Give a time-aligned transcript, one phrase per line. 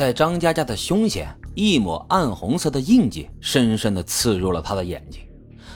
[0.00, 5.20] 在张佳佳的胸前，一抹暗红色的印记深深地刺入了他的眼睛。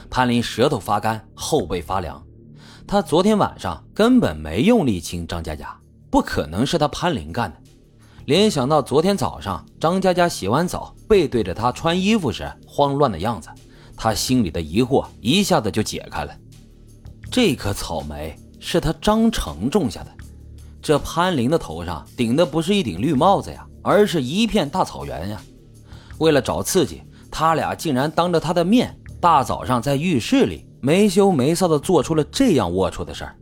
[0.09, 2.19] 潘林舌头发干，后背发凉。
[2.87, 7.57] 他昨天晚上根本没用力亲张佳佳，不可能是他潘林干的。
[8.25, 13.47] 联想到昨天早上张佳佳洗完澡背对着他穿衣服时慌乱的样子，
[13.95, 16.35] 他心里的疑惑一下子就解开了。
[17.29, 20.09] 这颗草莓是他张成种下的。
[20.81, 25.39] 这潘林的头上顶的不是一顶绿帽子呀，而是一片大草原呀。
[26.17, 33.35] 为了找刺激，他俩竟然当着他的面，大早上在浴室里没羞没臊的做出了这样龌龊的事儿。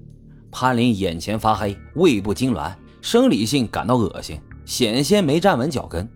[0.51, 6.07] 潘林眼前发黑，胃部痉挛，生理性感到恶心，险些没站稳脚跟。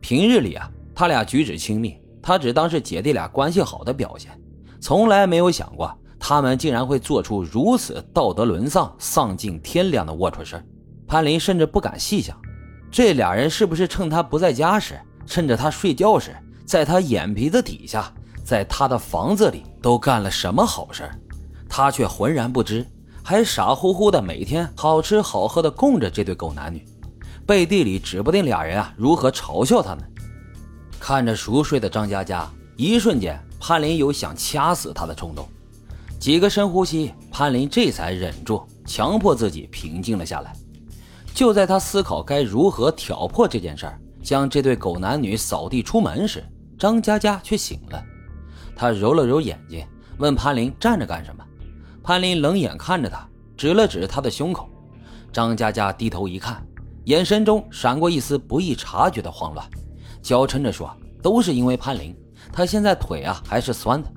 [0.00, 4.30] 平日里啊，他俩举止亲密，他只当是姐弟俩关系好的表现，
[4.80, 5.92] 从来没有想过。
[6.20, 10.62] 他们竟然会做出如此道德沦丧、丧尽天良的龌龊事
[11.06, 12.36] 潘林甚至不敢细想，
[12.90, 16.34] 这俩人是不是趁他不在家时，趁着他睡觉时，
[16.64, 21.08] 在他眼皮子底下，在他的房子里都干了什么好事
[21.68, 22.86] 他却浑然不知，
[23.22, 26.84] 还傻乎乎的每天好吃好喝的供着这对狗男女，
[27.46, 30.02] 背地里指不定俩人啊如何嘲笑他呢？
[30.98, 35.46] 看着熟睡的张佳佳，一瞬间，潘林有想掐死他的冲动。
[36.18, 40.52] 几个深呼吸，潘林这才忍住，强迫自己平静了下来。
[41.38, 46.44] 就在他思考该如何挑破这件事儿，将这对狗男女扫地出门时，
[46.76, 48.04] 张佳佳却醒了。
[48.74, 49.86] 他揉了揉眼睛，
[50.18, 51.44] 问潘林站着干什么。
[52.02, 53.24] 潘林冷眼看着他，
[53.56, 54.68] 指了指他的胸口。
[55.32, 56.66] 张佳佳低头一看，
[57.04, 59.64] 眼神中闪过一丝不易察觉的慌乱，
[60.20, 60.92] 娇嗔着说
[61.22, 62.16] ：“都是因为潘林，
[62.52, 64.12] 他现在腿啊还是酸的。”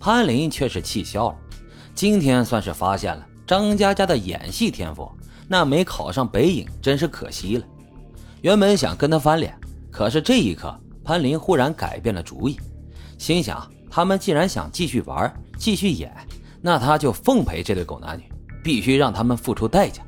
[0.00, 1.36] 潘林却是气笑了，
[1.94, 5.08] 今天算是发现了张佳佳的演戏天赋，
[5.52, 7.66] 那没考上北影真是可惜了。
[8.40, 9.52] 原本想跟他翻脸，
[9.90, 12.56] 可是这一刻，潘林忽然改变了主意，
[13.18, 16.14] 心想他们既然想继续玩，继续演，
[16.62, 18.22] 那他就奉陪这对狗男女，
[18.62, 20.04] 必须让他们付出代价。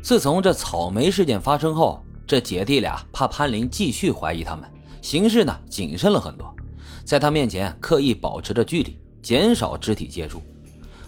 [0.00, 4.64] 自从这草莓事件发生后，这姐弟俩怕潘林继续怀疑他们，
[5.02, 6.50] 行事呢谨慎了很多，
[7.04, 8.98] 在他面前刻意保持着距离。
[9.20, 10.42] 减少肢体接触。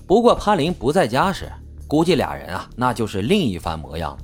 [0.07, 1.51] 不过潘林不在家时，
[1.87, 4.19] 估计俩人啊，那就是另一番模样了。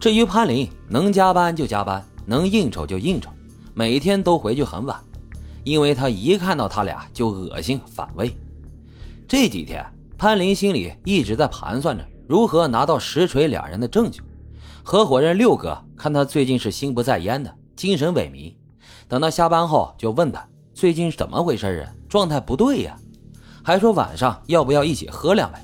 [0.00, 3.30] 至于潘林，能加班就加班，能应酬就应酬，
[3.74, 4.98] 每天都回去很晚，
[5.64, 8.36] 因为他一看到他俩就恶心反胃。
[9.26, 9.84] 这几天，
[10.16, 14.20] 潘林心里一直在盘算着如何拿到实锤俩人的证据。
[14.82, 18.54] 合伙人六哥看他最近是心不在焉的，精神萎靡，
[19.06, 22.96] 等到下班后就问他最近怎么回事啊，状态不对呀。
[23.62, 25.58] 还说晚上要不要一起喝两杯？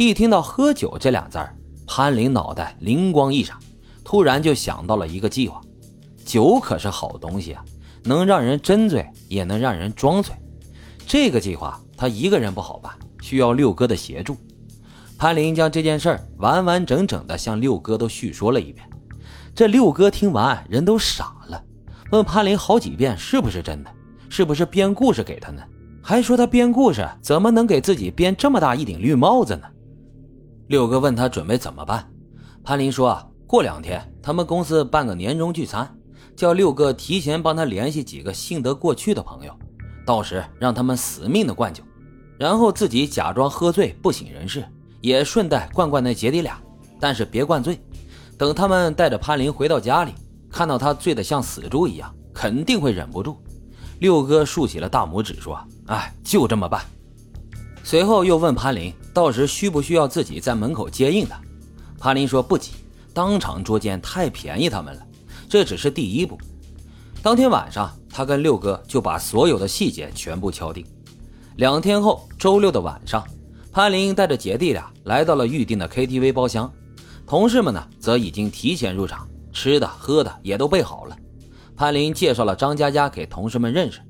[0.00, 1.54] 一听到“喝酒”这两字儿，
[1.86, 3.54] 潘林脑袋灵光一闪，
[4.02, 5.60] 突然就想到了一个计划。
[6.24, 7.62] 酒可是好东西啊，
[8.04, 10.34] 能让人真醉，也能让人装醉。
[11.06, 12.90] 这个计划他一个人不好办，
[13.20, 14.38] 需要六哥的协助。
[15.18, 18.88] 潘林将这件事儿完完整整的向六哥都叙说了一遍。
[19.54, 21.62] 这六哥听完人都傻了，
[22.10, 23.90] 问潘林好几遍是不是真的，
[24.30, 25.62] 是不是编故事给他呢？
[26.00, 29.64] 还说他编故事怎么能给自己编这么大一顶绿帽子呢？
[30.70, 32.08] 六哥问他准备怎么办，
[32.62, 35.98] 潘林说啊，过两天他们公司办个年终聚餐，
[36.36, 39.52] 叫六哥提前帮他联系几个信得过去的朋友，
[40.06, 41.82] 到时让他们死命的灌酒，
[42.38, 44.64] 然后自己假装喝醉不省人事，
[45.00, 46.56] 也顺带灌灌那姐弟俩，
[47.00, 47.76] 但是别灌醉。
[48.38, 50.14] 等他们带着潘林回到家里，
[50.48, 53.36] 看到他醉得像死猪一样，肯定会忍不住。
[53.98, 55.60] 六哥竖起了大拇指，说
[55.90, 56.80] ：“哎，就这么办。”
[57.82, 61.40] 随后又问潘林：“到时需不需要自己在门口接应他？”
[61.98, 62.72] 潘林说：“不急，
[63.12, 65.02] 当场捉奸太便宜他们了，
[65.48, 66.38] 这只是第一步。”
[67.22, 70.84] 当天晚上，他跟六哥就把所有的细节全部敲定。
[71.56, 73.22] 两天后，周六的晚上，
[73.72, 76.72] 潘林带着姐弟俩来到了预定的 KTV 包厢，
[77.26, 81.16] 同事们呢则已经提前入场，吃的喝的也都备好了。
[81.76, 84.00] 潘林介绍了张佳佳给同事们认识，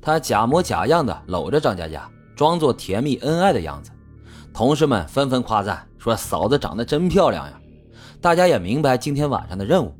[0.00, 3.90] 他假模假样的搂着张佳佳，装作甜蜜恩爱的样子。
[4.52, 7.60] 同事们纷纷夸赞说：“嫂子长得真漂亮呀！”
[8.20, 9.92] 大家也明白今天晚上的任务，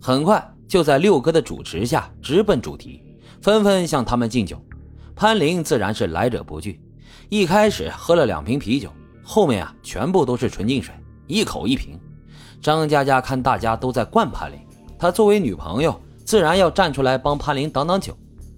[0.00, 3.02] 很快就在六哥的主持下直奔主题，
[3.40, 4.56] 纷纷向他们敬酒。
[5.14, 6.80] 潘林自然是来者不拒，
[7.28, 8.90] 一开始喝了两瓶啤酒，
[9.22, 10.94] 后面啊全部都是纯净水，
[11.26, 11.98] 一口一瓶。
[12.60, 14.58] 张佳佳看大家都在灌潘林，
[14.98, 16.00] 她作为女朋友。
[16.24, 18.12] 自然要站出来帮潘林挡挡酒，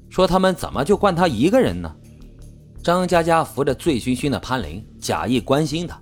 [0.08, 1.94] 说他们怎么就灌他一个人呢？
[2.88, 6.00] 张佳佳扶着醉醺醺的潘林，假意关心他。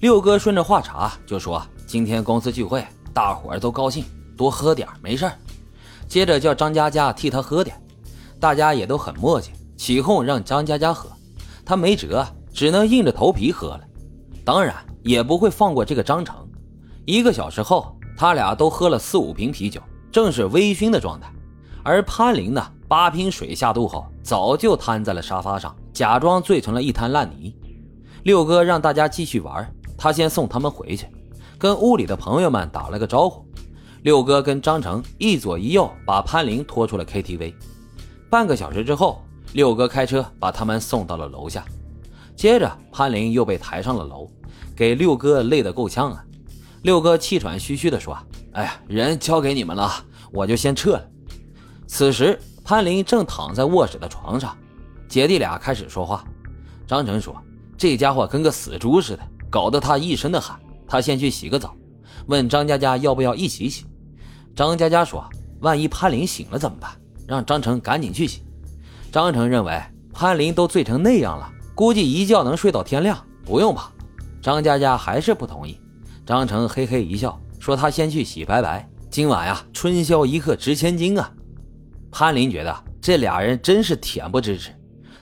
[0.00, 4.04] 六哥顺着话茬就说：“今天公司聚会，大伙儿都高兴，
[4.36, 5.30] 多喝点没事
[6.08, 7.80] 接着叫张佳佳替他喝点。
[8.40, 11.08] 大家也都很默契，起哄让张佳佳喝，
[11.64, 13.82] 他没辙，只能硬着头皮喝了。
[14.44, 16.34] 当然也不会放过这个张成。
[17.04, 21.32] 一个小时后，他俩都喝了四五瓶啤酒，正是微醺的状态。
[21.84, 27.54] 而潘林呢，八瓶水下肚后，早就瘫在了沙发上，假装醉成了一滩烂泥。
[28.24, 31.06] 六哥让大家继续玩，他先送他们回去，
[31.58, 33.44] 跟屋里的朋友们打了个招呼。
[34.02, 37.54] 六哥跟张成一左一右把潘林拖出了 KTV。
[38.28, 39.22] 半个小时之后，
[39.54, 41.64] 六哥开车把他们送到了楼下。
[42.36, 44.30] 接着，潘林又被抬上了楼，
[44.76, 46.22] 给六哥累得够呛啊。
[46.82, 48.14] 六哥气喘吁吁地说
[48.52, 49.90] ：“哎呀，人交给你们了，
[50.32, 51.08] 我就先撤了。”
[51.86, 54.56] 此时，潘林正躺在卧室的床上，
[55.06, 56.24] 姐弟俩开始说话。
[56.86, 57.36] 张成说
[57.76, 60.58] ：“这家伙跟个死猪似的，搞得他一身的汗。
[60.88, 61.76] 他先去洗个澡，
[62.26, 63.84] 问张佳佳要不要一起洗。”
[64.56, 65.28] 张佳佳说
[65.60, 66.90] ：“万一潘林醒了怎么办？
[67.26, 68.42] 让张成赶紧去洗。”
[69.12, 69.78] 张成认为
[70.14, 73.92] 潘林都醉成那样了，估计一觉能睡到天亮，不用怕？
[74.40, 75.78] 张佳佳还是不同意。
[76.24, 81.30] 张成嘿嘿一笑，说：“他先去洗白白，今晚呀，春宵一刻值千金啊。”
[82.16, 82.72] 潘林觉得
[83.02, 84.70] 这俩人真是恬不知耻。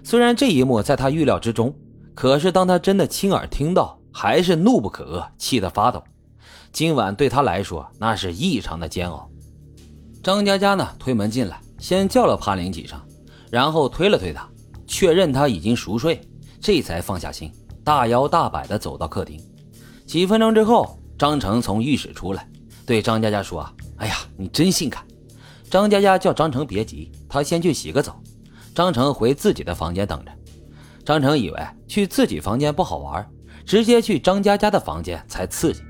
[0.04, 1.74] 虽然这一幕在他预料之中，
[2.14, 6.04] 可是当他真的亲耳听到，还是怒不可遏，气得发抖。
[6.70, 9.26] 今晚对他来说那是异常的煎熬。
[10.22, 13.00] 张佳佳呢，推门进来，先叫了潘林几声，
[13.50, 14.46] 然后推了推他，
[14.86, 16.20] 确认他已经熟睡，
[16.60, 17.50] 这才放下心，
[17.82, 19.40] 大摇大摆地走到客厅。
[20.04, 22.46] 几分钟之后，张成从浴室出来，
[22.84, 23.66] 对张佳佳说
[23.96, 25.02] ：“哎呀，你真性感。”
[25.72, 28.20] 张佳佳叫张成别急，他先去洗个澡。
[28.74, 30.30] 张成回自己的房间等着。
[31.02, 31.58] 张成以为
[31.88, 33.26] 去自己房间不好玩，
[33.64, 35.80] 直接去张佳佳的房间才刺激。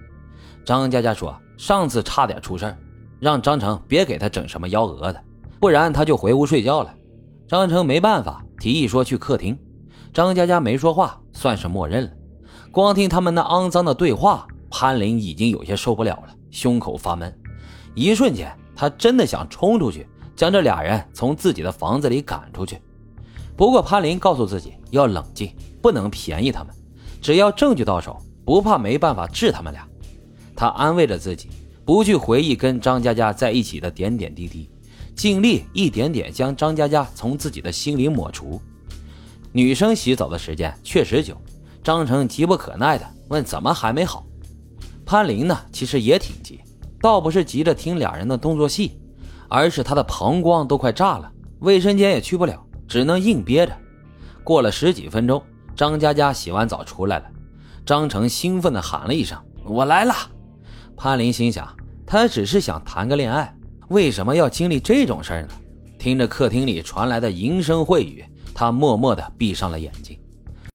[0.64, 2.72] 张佳佳说上次差点出事
[3.18, 5.18] 让张成别给他整什么幺蛾子，
[5.58, 6.94] 不然他就回屋睡觉了。
[7.48, 9.58] 张成没办法，提议说去客厅。
[10.14, 12.10] 张佳佳没说话，算是默认了。
[12.70, 17.36] 光听他们那肮脏的对话，潘林已经有些受不了了，胸口发闷。
[17.96, 18.56] 一瞬间。
[18.74, 22.80] 他真的想冲出去，将这俩人从自己的房子里赶出去。
[23.56, 26.74] 不过潘林告诉自己要冷静，不能便宜他们。
[27.20, 29.86] 只要证据到手，不怕没办法治他们俩。
[30.56, 31.48] 他安慰着自己，
[31.84, 34.68] 不去回忆跟张佳佳在一起的点点滴滴，
[35.14, 38.60] 尽力一点点将张佳佳从自己的心里抹除。
[39.52, 41.36] 女生洗澡的时间确实久，
[41.84, 44.26] 张成急不可耐的问：“怎么还没好？”
[45.04, 46.58] 潘林呢，其实也挺急。
[47.02, 48.96] 倒不是急着听俩人的动作戏，
[49.48, 53.76] 而是他的膀胱都快炸了，卫生间也去不了，只能硬憋着。
[54.44, 55.42] 过了十几分钟，
[55.74, 57.24] 张佳佳洗完澡出来了，
[57.84, 60.14] 张成兴奋地喊了一声：“我来了！”
[60.96, 61.68] 潘林心想，
[62.06, 63.52] 他只是想谈个恋爱，
[63.88, 65.48] 为什么要经历这种事儿呢？
[65.98, 70.16] 听着客厅里传来的淫声秽语，他默默地闭上了眼睛。